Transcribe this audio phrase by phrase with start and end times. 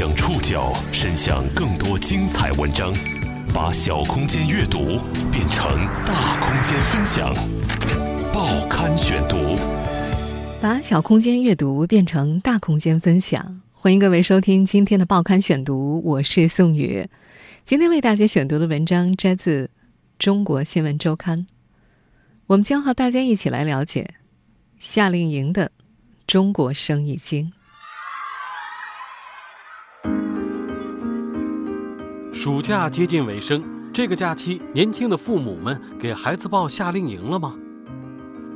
[0.00, 2.90] 将触角伸向更多精彩文章，
[3.52, 4.98] 把小空间阅读
[5.30, 7.34] 变成大空间分享。
[8.32, 9.36] 报刊选读，
[10.62, 13.60] 把小空间阅读变成大空间分享。
[13.72, 17.06] 欢迎各位收听今天的报刊选读，我是宋宇。
[17.66, 19.66] 今天为大家选读的文章摘自
[20.18, 21.40] 《中国新闻周刊》，
[22.46, 24.14] 我们将和大家一起来了解
[24.78, 25.70] 夏令营的
[26.26, 27.52] 中国生意经。
[32.40, 33.62] 暑假接近尾声，
[33.92, 37.54] 这个假期，年轻的父母们给孩子报夏令营了吗？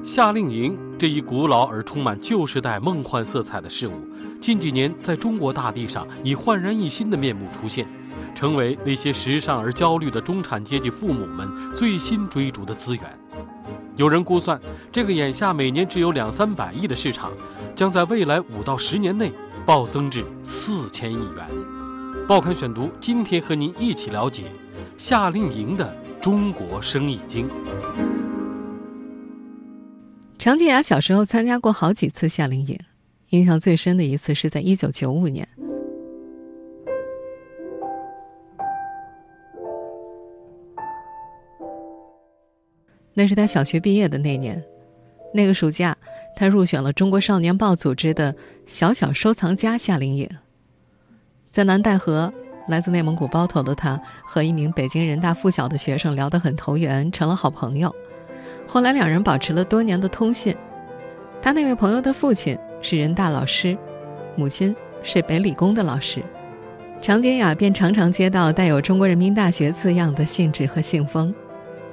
[0.02, 3.92] 夏令营这一古老而充满旧时代梦幻色彩的事物，
[4.40, 7.86] 近几年在中国大地上以焕然一新的面目出现，
[8.34, 13.04] 成为那些时尚而焦虑的中产阶级父母们最新追逐的资源。
[13.96, 14.58] 有人估算，
[14.90, 17.30] 这个眼下每年只有两三百亿的市场，
[17.76, 19.30] 将在未来五到十年内
[19.66, 21.83] 暴增至四千亿元。
[22.26, 24.44] 报刊选读，今天和您一起了解
[24.96, 27.50] 夏令营的中国生意经。
[30.38, 32.78] 常洁雅小时候参加过好几次夏令营，
[33.28, 35.46] 印象最深的一次是在一九九五年。
[43.12, 44.64] 那是他小学毕业的那年，
[45.34, 45.94] 那个暑假，
[46.34, 48.34] 他入选了中国少年报组织的
[48.64, 50.26] 小小收藏家夏令营。
[51.54, 52.32] 在南戴河，
[52.66, 57.94] 来自内蒙古包头的他和一名北京人大附小的学生聊得很投缘，成了好朋友。
[58.66, 60.52] 后来两人保持了多年的通信。
[61.40, 63.78] 他那位朋友的父亲是人大老师，
[64.34, 64.74] 母亲
[65.04, 66.20] 是北理工的老师。
[67.00, 71.32] 常洁雅便常常接到带有“中国人民大学”字样的信纸和信封。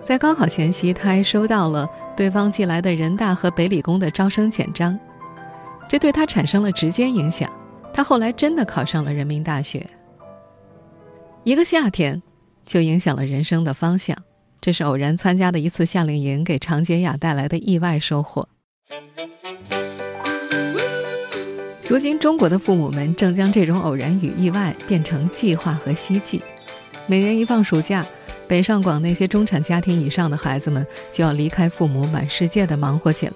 [0.02, 1.88] 在高考前夕，他还收到了
[2.18, 5.00] 对方寄来的人大和北理工的招生简章，
[5.88, 7.48] 这对他产生了直接影响。
[7.94, 9.86] 他后来真的考上了人民大学。
[11.44, 12.22] 一个夏天，
[12.66, 14.17] 就影响了人生的方向。
[14.59, 18.47] 这是偶然参加的一次夏令营给常洁雅带来的意外收获。
[21.88, 26.41] 如今，中国的父母们正将这种偶然与意外变成计划和希冀。
[27.08, 28.06] 每年一放暑假，
[28.47, 33.34] 北上广那些中产家庭以上的孩子们就要离开父母，满世界的忙活起来。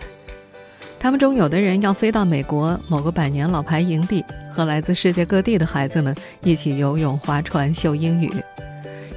[1.05, 8.31] 他们中有的人要飞到美国某个百年老牌营地，和来自世界各地的孩子们一起游泳、划船、秀英语；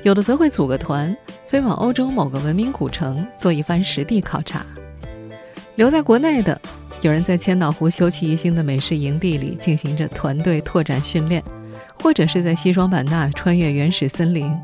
[0.02, 1.16] 有的则会组个团，
[1.46, 4.66] 飞往欧洲某个文明古城做一番实地考察。
[5.76, 6.60] 留在国内的，
[7.00, 11.42] 有人在千岛湖修葺一新的美式营地里进行着团队拓展训练，
[12.02, 14.54] 或者是在西双版纳穿越原始森林。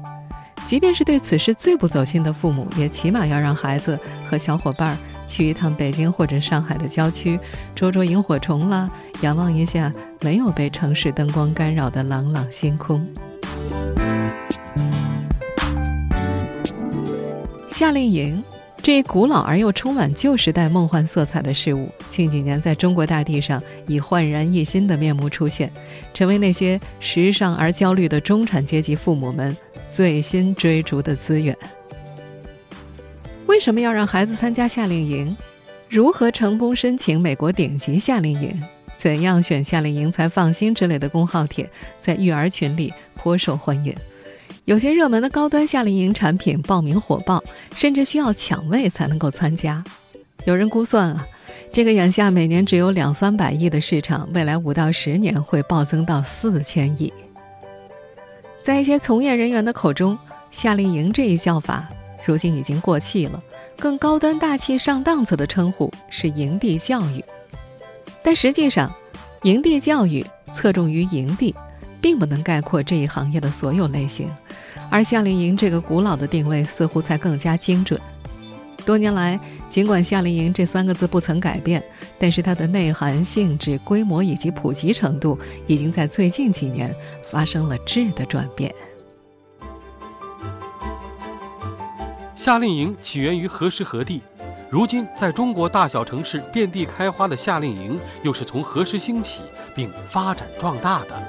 [0.66, 4.98] 即便是对此事最不走心的父母，也起码要让孩子和小伙伴儿。
[5.26, 7.38] 去一趟北京或者上海的郊区，
[7.74, 8.90] 捉捉萤火虫啦，
[9.22, 13.06] 仰望一下没有被城市灯光干扰的朗朗星空。
[17.68, 18.42] 夏令营
[18.80, 25.72] 这一古老而又充满旧时代梦幻色彩的事物，近几年在中国大地上以焕然一新的面目出现，
[26.12, 29.56] 成为那些时尚而焦虑的中产阶级父母们
[29.88, 31.56] 最新追逐的资源。
[33.46, 35.36] 为什么要让孩子参加夏令营？
[35.88, 38.62] 如何成功申请美国顶级夏令营？
[38.96, 40.74] 怎样选夏令营才放心？
[40.74, 43.94] 之类的公号帖在育儿群里颇受欢迎。
[44.64, 47.44] 有些热门的高端夏令营产品报名火爆，
[47.74, 49.84] 甚至需要抢位才能够参加。
[50.46, 51.26] 有人估算啊，
[51.70, 57.12] 这个眼下每年只有两三百亿的市场，未来五到十年会暴增到四千亿。
[58.62, 60.18] 在一些从业人员的口中，
[60.50, 61.86] 夏令营这一叫法。
[62.24, 63.42] 如今已经过气了，
[63.76, 67.24] 更高端大气上档次的称呼是营地教育。
[68.22, 68.92] 但实际上，
[69.42, 71.54] 营地教育侧重于营地，
[72.00, 74.30] 并不能概括这一行业的所有类型。
[74.90, 78.00] 而夏令营这个古老的定位似乎才更加精准。
[78.86, 81.82] 多年来，尽管夏令营这三个字不曾改变，
[82.18, 88.74] 但是它的内涵、性质、规模以及普及程度，已经在最近几年发生了质的转变。
[92.44, 94.20] 夏令营起源于何时何地？
[94.68, 99.40] 如今在中国大小城市遍地开花的夏令营，又是从何时兴起
[99.74, 101.22] 并发展壮大的？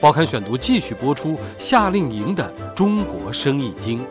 [0.00, 4.06] 报刊选读继续播出夏令营的中国生意经。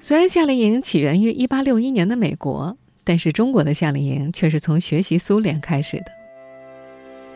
[0.00, 6.06] 虽然夏令营起源于1861年的美国，但是中国的夏令营却是从学习苏联开始的。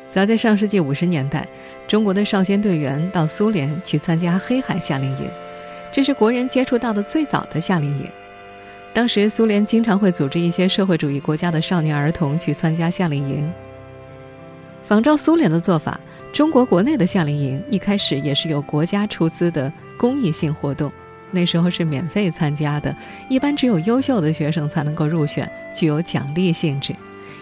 [0.09, 1.47] 早在上世纪五十年代，
[1.87, 5.31] 中国的少先队员到苏联去参加黑海夏令营。
[5.93, 8.09] 这是国人接触到的最早的夏令营。
[8.93, 13.53] 当时，苏联经常会组织一些社会主义国家的少年儿童去参加夏令营。
[14.85, 16.01] 仿照苏联的做法，
[16.33, 20.91] 中国国内的夏令营一开始也是有国家出资的公益性活动，
[21.31, 22.95] 那时候是免费参加的，
[23.29, 26.93] 一般只有优秀的学生才能够入选，具有奖励性质。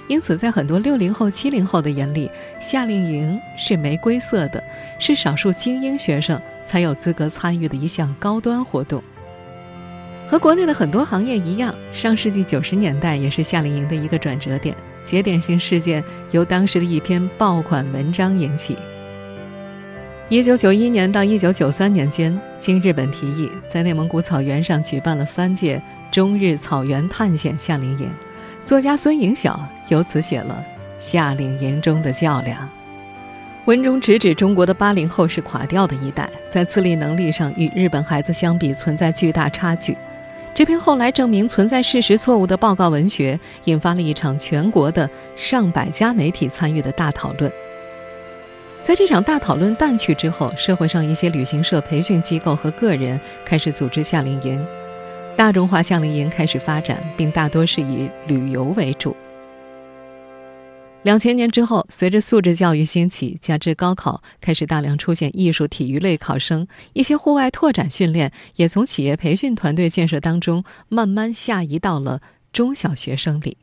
[0.07, 2.31] 因此，在很多六零后、七零后的眼里，
[2.61, 4.63] 夏令营是玫瑰色的，
[4.99, 6.39] 是少数精英学生
[6.69, 9.03] 才有资格参与的一项高端活动。
[10.27, 14.77] 和国内的很多行业一样，上世纪九十年代也是夏令营的一个转折点。
[15.03, 18.77] 节点性事件由当时的一篇爆款文章引起。
[20.29, 25.81] 一九九一年到一九九三年间，经日本提议，在内蒙古草原上举办了三届
[26.13, 28.11] 中日草原探险夏令营。
[28.67, 30.63] 作家孙颖晓由此写了
[31.03, 32.61] 《夏令营中的较量》，
[33.69, 39.95] 文中直指中国的八零后是垮掉的一代，在自立能力上与日本孩子相比存在巨大差距。
[40.55, 45.07] 这篇后来证明存在事实错误的报告文学，引发了一场全国的
[45.37, 47.53] 上百家媒体参与的大讨论。
[48.81, 54.67] 在这场大讨论淡去之后，社会上一些旅行社、培训机构和个人开始组织夏令营。
[55.37, 59.15] 大众化夏令营开始发展，并大多是以旅游为主。
[61.09, 72.21] 两千年之后，随着素质教育兴起，加之高考开始大量出现艺术、体育类考生，一些户外拓展训练也从企业培训团队建设当中慢慢下移到了
[72.53, 73.57] 中小学生里。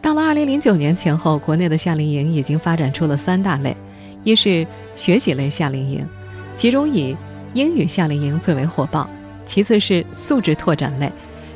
[0.00, 3.76] 到了二零零九年前后，国内的夏令营已经发展出了三大类：
[4.22, 6.08] 一是学习类夏令营，
[6.56, 7.14] 其中以
[7.52, 9.06] 英语夏令营最为火爆。
[9.44, 11.12] 其次是素质拓展类，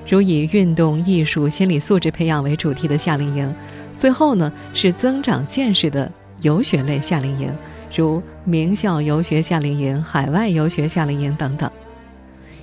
[0.06, 3.50] 如以运动、艺术、心理素质培养为主题的夏令营；
[3.98, 6.10] 最后呢是增长见识的
[6.40, 7.52] 游学类夏令营，
[7.94, 11.68] 如名校游学夏令营、海外游学夏令营等等。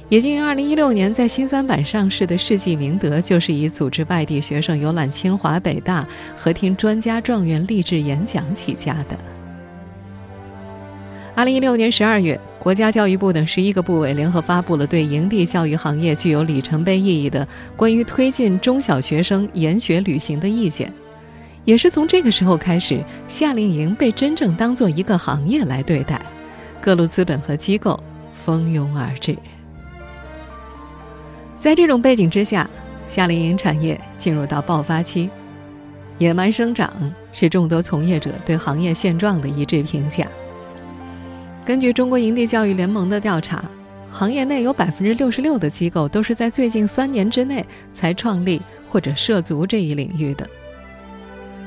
[0.08, 9.18] 已经于2016年在新三板上市的世纪明德，就是以组织外地学生游览清华、北大和听专家状元励志演讲起家的。
[11.34, 17.46] 二零一六年十二月，国家教育部等十一个部委联合发布了对营地教育行业具有里程碑意义的
[17.76, 20.90] 关于推进中小学生研学旅行的意见。
[21.66, 26.22] 也是从这个时候开始，夏令营被真正当做一个行业来对待，
[26.80, 28.00] 各路资本和机构
[28.34, 29.36] 蜂拥而至。
[31.58, 32.70] 在这种背景之下，
[33.08, 35.30] 夏令营产业进入到爆发期，
[36.20, 40.28] 野蛮生长是众多从业者对行业现状的一致评价。
[41.66, 43.66] 根据中国营地教育联盟的调查，
[44.12, 50.48] 行业内有百分之六十六的机构都是在最近三年之内才创立或者涉足这一领域的。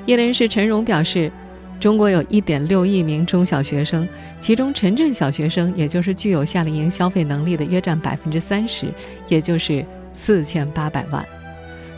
[0.07, 1.31] 业内人士陈荣表示，
[1.79, 4.09] 中国有一点六亿名中小学生，
[4.41, 8.87] 其中城镇小学生，也就是具有夏令营消费能力的，约占百分之三十，
[9.29, 11.25] 也就是四千八百万。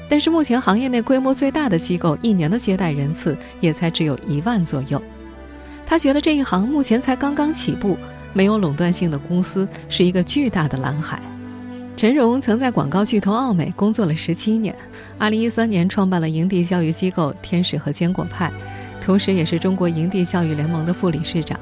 [0.08, 5.00] 但是目前行业内规模最大的机构，一年的接待人次也才只有一万左右。
[5.86, 7.96] 他觉得这一行目前才刚刚起步，
[8.32, 11.22] 没有垄断性的公司是一个巨大的蓝海。
[12.00, 14.74] 陈荣曾在广告巨头奥美工作了十七年，
[15.18, 18.50] 二零一三年创办了营地教育机构天使和坚果派，
[19.02, 21.60] 同时也是中国营地教育联盟的副理事长。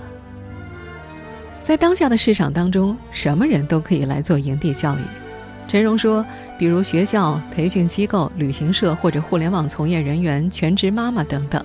[1.60, 5.00] 在当下的市场当中，什么人都可以来做营地教育。
[5.66, 6.24] 陈荣说，
[6.56, 11.60] 比如学校、培训机构、旅行社或者互联网从业人员、全职妈妈等等。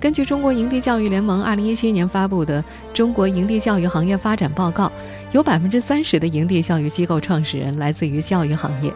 [0.00, 2.62] 根据中国营地教育联盟二零一七年发布的
[2.94, 4.86] 《中国营地教育行业发展报告》，
[5.32, 8.92] 有百分之三十的营地教育机构创始人来自于教育行业，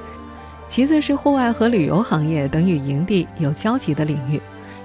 [0.69, 4.41] 其次是户外和旅游行业等与营地有交集的领域，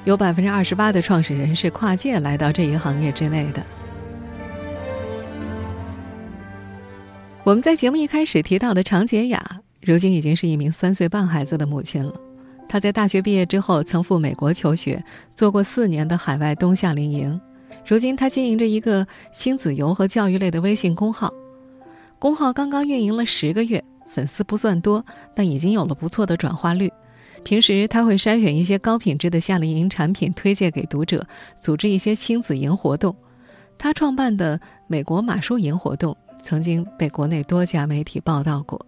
[0.05, 3.63] 有百分之二十八的创始人是跨界来到这一行业之内的。
[7.43, 12.11] 我们在节目一开始提到的常洁雅，如今已经是一名三岁半孩子的母亲了。
[12.69, 17.39] 他在大学毕业之后，曾赴美国求学，做过四年的海外冬夏令营。
[17.85, 21.33] 如今，他经营着一个亲子游和教育类的微信公号。
[22.19, 26.91] 公号刚刚运营了十个月，粉丝不算多，但已经有了不错的转化率。
[27.43, 31.25] 平时他会筛选一些高品质的夏令营产品推荐给读者，
[31.61, 33.15] 组织一些亲子营活动。
[33.77, 38.83] 他创办的美国马术营活动，曾经被国内多家媒体报道过。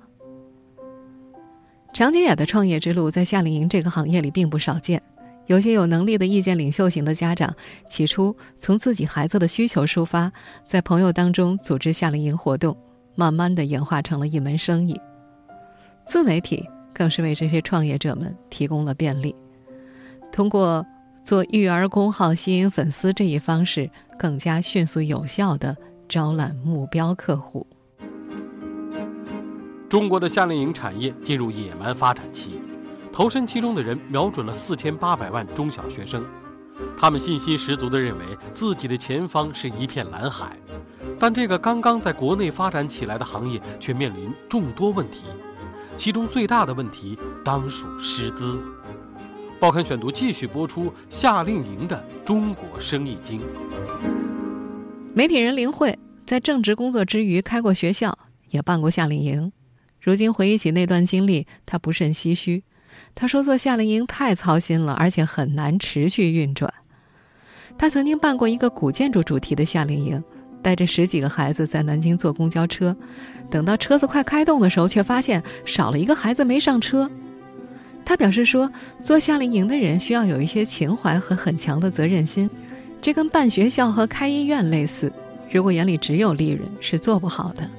[1.91, 5.01] 常洁雅的创业之路在夏令营这个行业里并不少见。
[5.47, 7.53] 有些有能力的意见领袖型的家长，
[7.89, 10.31] 起初从自己孩子的需求出发，
[10.63, 12.77] 在朋友当中组织夏令营活动，
[13.15, 14.99] 慢慢的演化成了一门生意。
[16.05, 19.35] 自媒体更是为这些创业者们提供了便利，
[20.31, 20.85] 通过
[21.23, 25.75] 做育儿公号吸引粉丝这一方式，更加迅速有效的
[26.07, 27.65] 招揽目标客户。
[29.89, 32.61] 中国的夏令营产业进入野蛮发展期，
[33.11, 36.23] 投身其中的人瞄准了四千八百万中小学生，
[36.95, 40.55] 他们信心十足地认为自己的前方是一片蓝海，
[41.17, 45.25] 但这个刚刚在国内发展起来的行业却面临众多问题，
[45.97, 48.59] 其中最大的问题当属师资。
[49.59, 53.41] 报刊选读继续播出夏令营的中国生意经。
[55.15, 58.15] 媒体人林慧在正职工作之余开过学校，
[58.51, 59.51] 也办过夏令营。
[60.01, 62.63] 如今回忆起那段经历，他不甚唏嘘。
[63.15, 66.73] 他说：“做夏令营太操心了，而且很难持续运转。”
[67.77, 70.23] 他曾经办过一个古建筑主题的夏令营，
[70.61, 72.95] 带着十几个孩子在南京坐公交车，
[73.49, 77.09] 等到车子快开动的时候，却发现少了一个孩子没上车。
[78.05, 82.49] 他表示说：“做夏令营的人需要有一些情怀和很强的责任心，
[83.01, 85.11] 这跟办学校和开医院类似。
[85.51, 87.69] 如果眼里只有利润，是做不好的。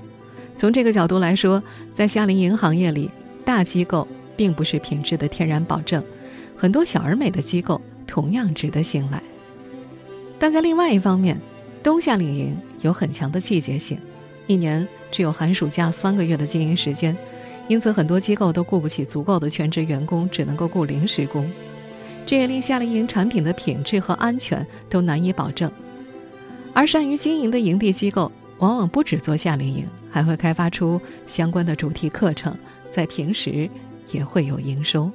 [0.60, 1.62] 从这个角度来说，
[1.94, 3.10] 在夏令营行业里，
[3.46, 6.04] 大机构并不是品质的天然保证，
[6.54, 9.22] 很多小而美的机构同样值得信赖。
[10.38, 11.40] 但在另外一方面，
[11.82, 13.98] 冬夏令营有很强的季节性，
[14.46, 17.16] 一年只有寒暑假三个月的经营时间。”
[17.66, 21.50] 因此，很多机构都雇不起足够的全职员工，只能够雇临时工，
[22.26, 25.72] 这也令夏令营产品的品质和安全都难以保证。
[26.74, 32.56] 而善于经营的营地机构，往往不只做夏令营，还会开发出相关的主题课程，
[32.90, 33.70] 在平时
[34.12, 35.10] 也会有营收。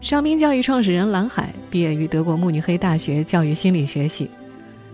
[0.00, 4.30] 商兵教育创始人蓝海毕业于德国慕尼黑大学教育心理学系，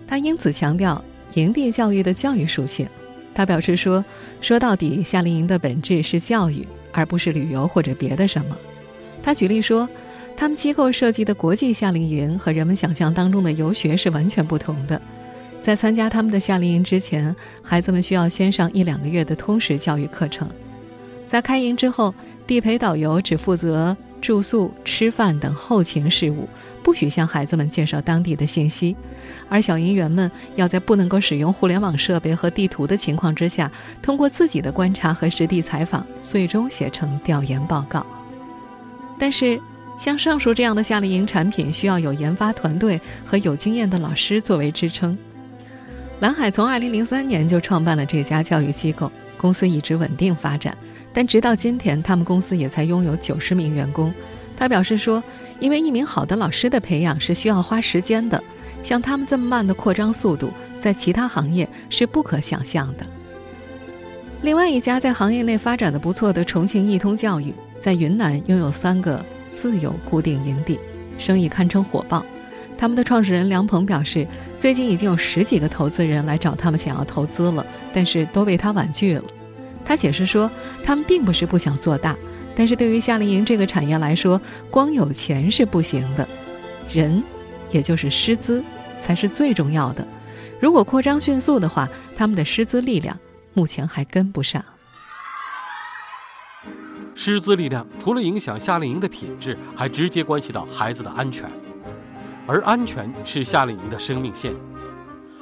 [0.05, 1.03] 他因此强调
[1.33, 2.87] 营地教育的教育属性。
[3.33, 4.03] 他表示说
[4.41, 8.57] ：“说到底，夏令营的本质是教育，而不是旅游或者别的什么。”
[9.21, 9.87] 他举例说，
[10.35, 15.01] 他们机构设计的国际夏令营和人们想象当中的游学是完全不同的。
[15.59, 20.49] 在参加他们的夏令营之前，孩子们需要先上一两个月的通识教育课程。
[21.25, 22.13] 在开营之后，
[22.45, 23.95] 地陪导游只负责。
[24.19, 26.49] 住宿、吃饭等后勤事务，
[26.81, 28.95] 不许向孩子们介绍当地的信息，
[29.47, 33.71] 而小营员们要在不能够使用互联网设备和地图的情况之下，
[34.01, 38.03] 通过自己的观察和实地采访，最终写成调研报告。
[39.19, 39.61] 但是，
[39.99, 45.15] 像上述这样的夏令营产品，需要有研发团队和有经验的老师作为支撑。
[46.19, 49.11] 蓝海从2003年就创办了这家教育机构。
[49.37, 50.75] 公司一直稳定发展，
[51.13, 54.11] 但直到今天，他们公司也才拥有九十名员工。
[54.57, 55.23] 他表示说
[55.61, 58.43] ：“因为一名好的老师的培养是需要花时间的，
[58.81, 63.05] 像他们这么慢的扩张速度，在其他行业是不可想象的。”
[64.41, 70.79] 另外一家在行业内发展的不错的重庆易通教育，在云南拥有三个自有固定营地，
[71.19, 72.25] 生意堪称火爆。
[72.75, 74.27] 他们的创始人梁鹏表示，
[74.67, 79.23] 最近已经有十几个投资人来找他们想要投资了，但是都被他婉拒了。
[79.85, 80.51] 他解释说，
[80.83, 82.17] 他们并不是不想做大，
[82.53, 86.27] 但是对于夏令营这个产业来说，光有钱是不行的，
[86.91, 87.23] 人，
[87.71, 88.61] 也就是师资，
[88.99, 90.05] 才是最重要的。
[90.59, 93.17] 如果扩张迅速的话，他们的师资力量
[93.53, 94.61] 目前还跟不上。
[97.15, 101.49] 师资力量除了影响夏令营的品质，还直接关系到孩子的安全。
[102.47, 104.53] 而安全是夏令营的生命线。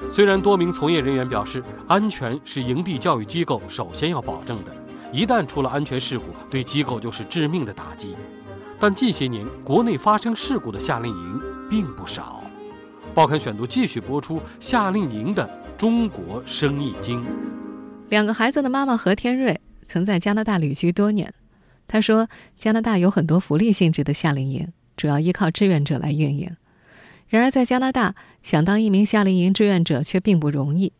[0.09, 4.75] 虽然多名从业人员表示，安全是营地教育机构首先要保证的，
[5.11, 8.15] 一旦出了安全事故，对机构就是致命的打击。
[8.79, 12.43] 但近些年，国内发生事故的夏令营并不少。
[13.13, 17.25] 报刊选读继续播出夏令营的中国生意经。
[18.09, 21.33] 两个孩子的妈妈何天瑞曾在加拿大旅居多年，
[21.87, 26.49] 她说，加拿大有很多福利性质的夏令营，主要依靠志愿者来运营。
[27.35, 30.93] 然而，在加拿大，想当一名夏令营志愿者却并不容易。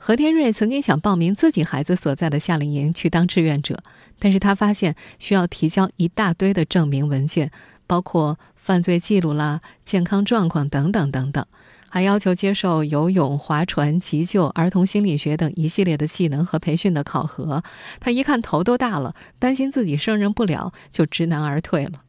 [0.00, 3.78] 何天瑞曾经想报名自己孩子所在的夏令营去当志愿者，
[4.18, 7.52] 但是他发现需要提交一大堆的证明文件，
[7.86, 11.46] 包括犯罪记录啦、健康状况等等等等，
[11.88, 17.62] 还要求接受游泳、划船、急救、儿童心理学等一系列的技能和培训的考核。
[18.00, 22.02] 他一看头都大了，担心自己胜任不了，就知难而退了。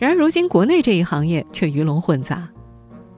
[0.00, 2.48] 然而，如今国内这一行业却鱼龙混杂。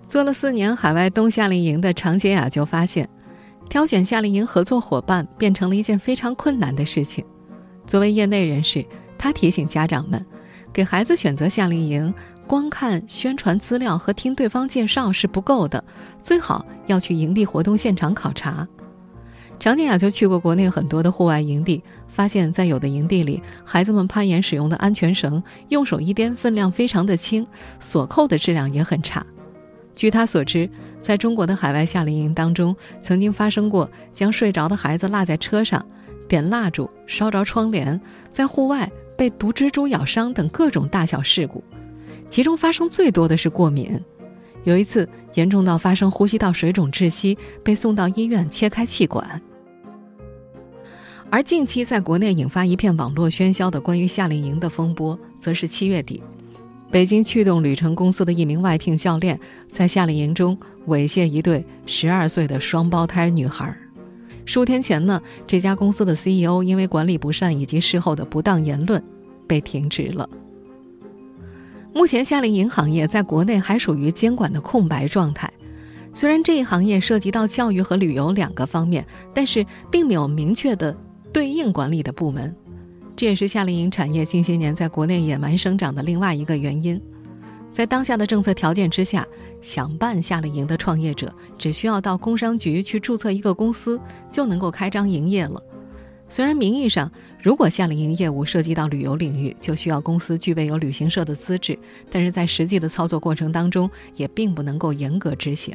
[0.09, 3.09] 做了四年海外冬夏令营的常洁雅就发现，
[3.71, 7.25] 挑选夏令营合作伙伴变成了一件非常困难的事情。
[7.87, 8.85] 作为业内人士，
[9.17, 10.27] 他提醒家长们，
[10.73, 12.13] 给孩子选择夏令营，
[12.49, 15.85] 光看宣传资料和听对方介绍是不够的，
[16.21, 18.67] 最好要去营地活动现场考察。
[19.61, 21.81] 常洁雅就去过国内很多的户外营地，
[22.13, 27.47] 发现，在有的营地里，孩子们攀岩使用的安全绳，用手一掂，分量非常的轻，
[27.81, 29.25] 锁扣的质量也很差。
[29.95, 30.69] 据他所知，
[31.01, 35.85] 在中国的海外夏令营当中，曾经发生过将睡着的孩子落在车上，
[36.29, 37.99] 点蜡烛烧着窗帘，
[38.31, 41.65] 在户外被毒蜘蛛咬伤等各种大小事故。
[42.29, 43.99] 其中发生最多的是过敏。
[44.65, 49.41] 有一次严重到发生呼吸道水肿窒息，被送到医院切开气管。
[51.33, 56.23] 而近期在国内引发一片网络喧嚣的关于夏令营的风波，则是七月底，
[56.91, 60.55] 北京驱动旅程公司的一名外聘教练在夏令营中
[60.89, 63.75] 猥亵一对十二岁的双胞胎女孩。
[64.45, 69.03] 数天前呢，这家公司的 CEO 因为管理不善以及事后的不当言论，
[69.47, 70.29] 被停职了。
[71.95, 75.51] 目前，夏令营行业在国内还属于监管的空白状态。
[76.13, 80.95] 虽然这一行业涉及到教育和旅游两个方面，但是并没有明确的
[81.33, 82.55] 对应管理的部门。
[83.15, 87.01] 这也是夏令营产业近些年在国内野蛮生长的另外一个原因。
[87.71, 89.27] 在当下的政策条件之下，
[89.61, 93.99] 想办夏令营的创业者只需要到工商局去注册一个公司，
[94.31, 95.63] 就能够开张营业了。
[96.29, 97.11] 虽然名义上，
[97.43, 101.79] 如果夏令营业务涉及到旅游领域，就需要公司具备有旅行社的资质，
[102.11, 105.75] 但是在实际的操作过程当中，也并不能够严格执行。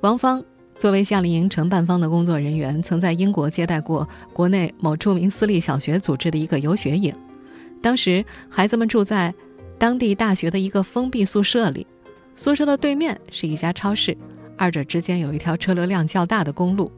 [0.00, 0.42] 王芳
[0.78, 7.14] 作为夏令营承办方的工作人员，曾在英国接待过国内某著名私立小学组织的一个游学营，
[7.80, 9.34] 当时孩子们住在
[9.78, 11.86] 当地大学的一个封闭宿舍里，
[12.34, 14.16] 宿舍的对面是一家超市，
[14.56, 16.90] 二者之间有一条车流量较大的公路。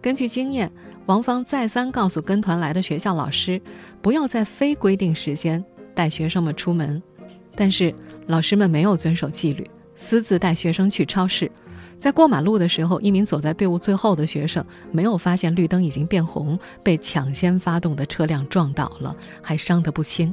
[0.00, 0.70] 根据经验。
[1.06, 3.62] 王芳再三告诉跟团来的学校老师，
[4.02, 7.00] 不要在非规定时间带学生们出门，
[7.54, 7.94] 但是
[8.26, 11.48] 老师们没有遵守纪律，私自带学生去超市。
[11.98, 20.32] 在过马路的时候，一名走在队伍最后的学生没有发现绿灯已经变红，被抢先发动的车辆撞倒了，还伤得不轻。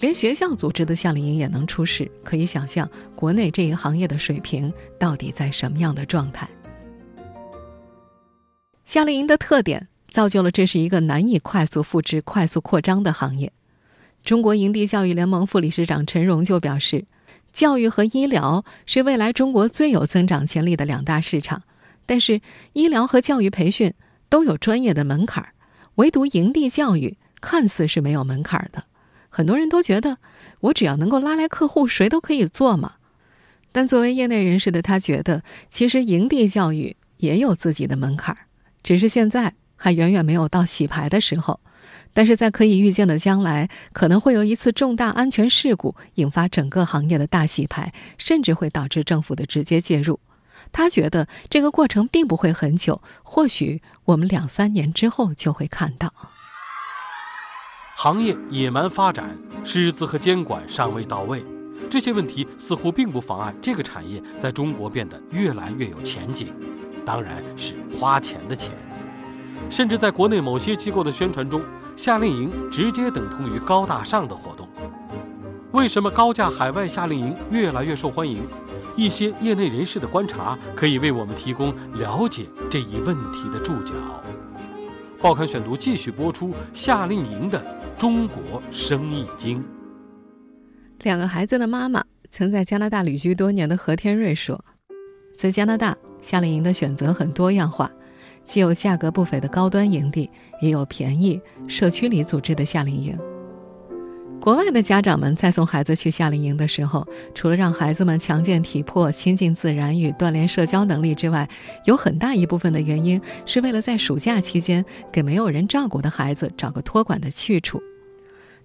[0.00, 6.48] 连学校组织的夏令营也能出事，可以想象国内这一行业的水平到底在什么样的状态。
[8.84, 13.50] 夏令营的特点造就了这是一个难以快速复制、快速扩张的行业。
[14.22, 17.04] 中国营地教育联盟副理事长陈荣就表示，
[17.54, 21.62] 教育和医疗是未来中国最有增长潜力的两大市场，
[22.04, 22.40] 但是
[22.72, 23.94] 医疗和教育培训
[24.28, 25.54] 都有专业的门槛儿，
[25.94, 28.84] 唯独营地教育看似是没有门槛儿的。
[29.30, 30.18] 很多人都觉得，
[30.60, 32.94] 我只要能够拉来客户，谁都可以做嘛。
[33.70, 38.46] 但作为业内人士的他觉得，其实营地教育也有自己的门槛儿。
[38.82, 41.60] 只是现在还远远没有到洗牌的时候，
[42.12, 50.20] 但是在可以预见的将来，可能会有一次重大安全事故引发整个行业的大洗牌，甚至会导致政府的直接介入。
[50.72, 56.12] 他觉得这个过程并不会很久，或许我们两三年之后就会看到。
[57.96, 61.44] 行业野蛮发展，师资和监管尚未到位，
[61.88, 66.52] 这些问题似乎并不妨碍这个产业在中国变得越来越有前景。
[67.06, 68.72] 当然是花钱的钱，
[69.70, 71.62] 甚至在国内某些机构的宣传中，
[71.96, 74.68] 夏令营直接等同于高大上的活动。
[75.72, 78.42] 为什么高价海外夏令营越来越受欢迎？
[78.96, 83.92] 一些业内人士的观察可以为我们提供了解这一问题的注脚。
[85.20, 87.60] 报刊选读继续播出夏令营的
[87.98, 89.64] 中国生意经。
[91.02, 94.64] 两个孩子的妈妈曾在加拿大旅居多年的何天瑞说，
[95.36, 95.96] 在加拿大。
[96.22, 97.90] 夏令营的选择很多样化，
[98.46, 100.30] 既有价格不菲的高端营地，
[100.60, 103.18] 也有便宜社区里组织的夏令营。
[104.40, 111.48] 国外的家长们在送孩子去夏令营的时候，除了让孩子们强健体魄、亲近自然与锻炼社交能力之外，
[111.86, 117.80] 有很大一部分的原因是为了在暑假期间给没有人照顾的孩子找个托管的去处。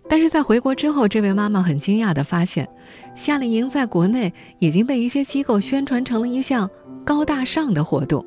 [0.09, 2.67] 但是在回国之后，这位妈妈很惊讶地发现，
[3.15, 6.69] 夏令营在国内已经被一些机构宣传成了一项
[7.05, 8.25] 高大上的活动。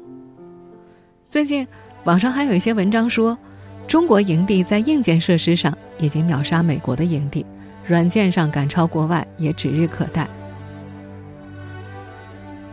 [1.32, 1.66] 最近，
[2.04, 3.38] 网上还有一些文章说，
[3.88, 7.46] 中国营地在硬件设施上已经秒杀美国的营地，
[7.86, 10.28] 软件上赶超国外也指日可待。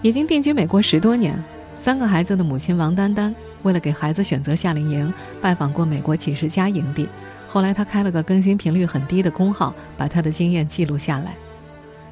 [0.01, 1.41] 已经定居美国十多年，
[1.77, 7.07] 三个孩子的母亲王丹丹，为了给孩子选择夏令营，拜访过美国几十家营地。
[7.47, 11.33] 后来，他开了个更新频率很低的公号，把他的经验记录下来。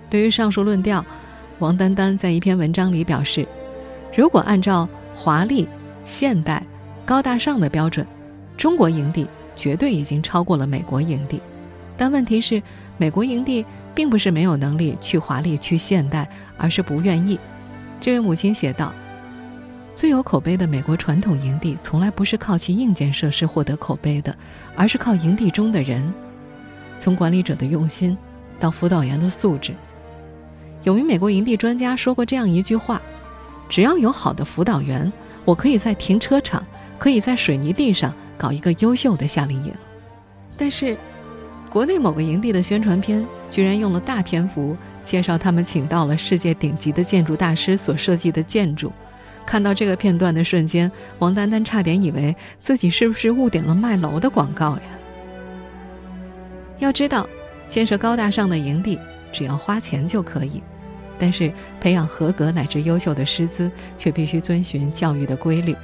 [0.10, 1.05] 对于上述论调，
[1.60, 3.45] 王丹丹在一篇文章里表示
[4.15, 5.67] ：“如果按照华丽、
[6.08, 6.65] 现代、
[7.06, 8.08] 高大上的标准，
[8.56, 11.41] 中国营地绝对已经超过了美国营地。
[11.98, 12.63] 但问题是，
[12.98, 16.26] 美国营地并不是没有能力去华丽、去现代，
[16.58, 17.38] 而是不愿意。”
[18.00, 18.93] 这位母亲写道。
[19.96, 24.34] 最有口碑的美国传统营地，从来不是靠其硬件设施获得口碑的，
[24.78, 26.13] 而是靠营地中的人，
[26.98, 28.17] 从管理者的用心，
[28.62, 29.74] 到辅导员的素质。
[30.84, 33.02] 有名美国营地专家说过这样一句话
[33.67, 35.12] ：“只要有好的辅导员，
[35.47, 36.62] 我可以在停车场，
[36.99, 39.73] 可以在水泥地上搞一个优秀的夏令营。”
[40.57, 40.97] 但是，
[41.69, 48.91] 国内某个营地的宣传片居然用了大篇幅介绍他们请到了世界顶级的建筑大师所设计的建筑。
[49.45, 54.81] 看到这个片段的瞬间，王丹丹差点以为自己是不是误点了卖楼的广告呀？
[56.79, 57.25] 要知道，
[57.69, 58.99] 建设高大上的营地
[59.31, 60.62] 只要花钱就可以，
[61.17, 65.75] 但是培养合格乃至优秀的师资却必须遵循教育的规律。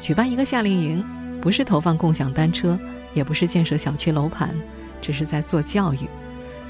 [0.00, 1.04] 举办一个夏令营，
[1.40, 2.78] 不是投放共享单车，
[3.14, 4.50] 也不是建设小区楼盘，
[5.00, 6.00] 只是在做教育。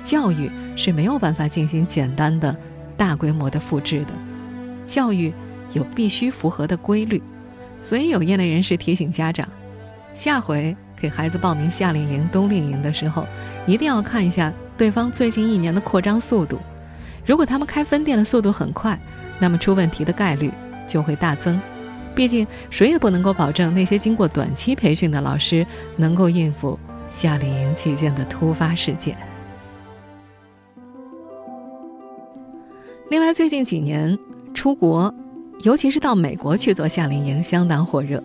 [0.03, 2.57] 教育是没有办法进行简单的、
[2.97, 4.13] 大规模的复制的，
[4.87, 5.33] 教育。
[5.73, 7.21] 有必须符合的规律，
[7.83, 9.47] 所以有业内人士提醒家长，
[10.15, 13.27] 下回给孩子报名夏令营、冬令营的时候，
[13.67, 16.59] 一定要看一下对方最近一年的扩张速度。
[17.27, 18.99] 如果他们开分店的速度很快，
[19.39, 20.51] 那么出问题的概率
[20.87, 21.61] 就会大增。
[22.15, 26.79] 毕竟谁也不能够保证那些经过短期培训的老师能够应付
[27.11, 29.15] 夏令营期间的突发事件。
[33.11, 34.19] 另外，最近几年
[34.55, 35.13] 出国。
[35.63, 38.23] 尤其是到美国去做夏令营，相当火热。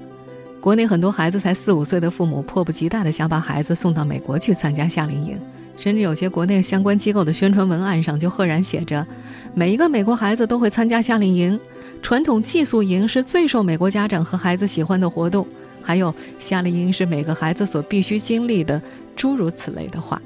[0.59, 5.39] 国内很多孩子才四五岁的父母，迫不及待的想把孩子送到美国去参加夏令营，
[5.81, 9.03] 甚至有些国内相关机构的宣传文案上就赫然写着
[9.55, 11.59] ：“每一个美国孩子都会参加夏令营，
[12.03, 15.47] 传统寄宿营是最受美国家长和孩子喜欢的活动，
[15.81, 18.79] 还有夏令营是每个孩子所必须经历的，
[19.15, 20.21] 诸如此类的话。”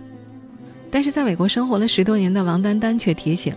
[0.91, 3.54] 但是在美国生活了十多年的王丹丹却提醒，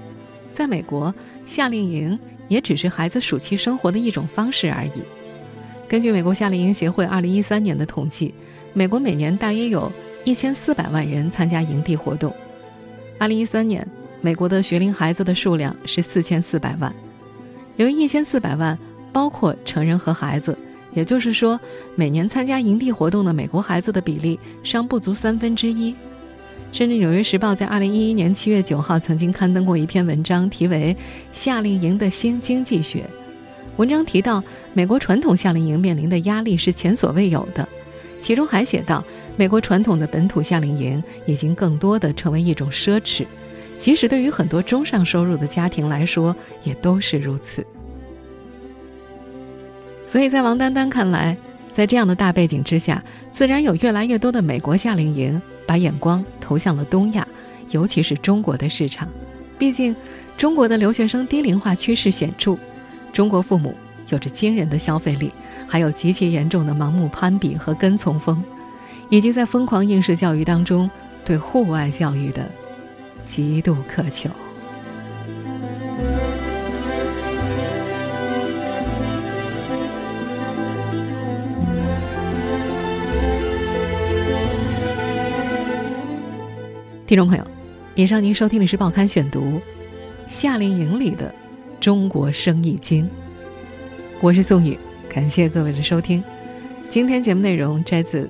[0.53, 1.13] 在美国
[1.45, 2.17] 夏令营。
[2.49, 5.03] 也只是孩子暑期生活的一种方式而已。
[5.87, 8.33] 根据美国夏令营协会二零一三年的统计，
[8.73, 9.93] 美国每年大约有
[10.29, 12.31] 一千四百万人参加营地活动。
[13.19, 13.89] 二零一三年，
[14.21, 16.95] 美国的学龄孩子的数量是四千四百万。
[17.77, 18.79] 由于一千四百万
[19.11, 20.55] 包括成人和孩子，
[20.93, 21.59] 也就是说，
[21.95, 25.97] 每年参加营地活动的美国孩子的比例尚不足三分之一。
[26.73, 30.95] 甚至《纽约时报》在2011年7月9号曾经刊登过一篇文章，题为
[31.33, 32.99] 《夏令营的新经济学》。
[33.79, 37.67] 文章提到，美国传统夏令营面临的压力是前所未有的。
[38.21, 39.03] 其中还写道，
[39.39, 43.25] 美国传统的本土夏令营已经更多的成为一种奢侈，
[43.79, 47.65] 即使对于很多中上收入的家庭来说，也都是如此。
[50.05, 51.37] 所以在王丹丹看来，
[51.71, 55.41] 在这样的大背景之下，自然有越来越多的美国夏令营。
[55.65, 57.29] 把眼光投向了东亚，
[57.69, 59.07] 尤其是中国的市场。
[59.59, 59.95] 毕竟，
[60.35, 62.57] 中国的留学生低龄化趋势显著，
[63.13, 63.75] 中国父母
[64.09, 65.31] 有着惊人的消费力，
[65.69, 68.43] 还有极其严重的盲目攀比和跟从风，
[69.11, 70.91] 以及在疯狂应试教育当中
[71.25, 72.47] 对户外教育的
[73.25, 74.29] 极度渴求。
[87.07, 87.45] 听众朋友，
[87.95, 89.41] 以上您收听的是《报刊选读》，
[90.27, 91.35] 夏令营里的
[91.81, 93.09] 中国生意经。
[94.21, 96.23] 我是宋宇，感谢各位的收听。
[96.91, 98.25] 今天节目内容摘自《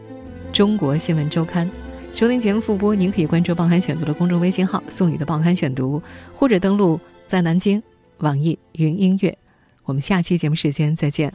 [0.59, 1.71] 中国新闻周刊》。
[2.19, 6.03] 收听节目复播，您可以关注《报刊选读》的公众微信号“送你的报刊选读”，
[6.35, 7.81] 或者登录在南京
[8.17, 9.39] 网易云音乐。
[9.85, 11.33] 我们下期节目时间再见。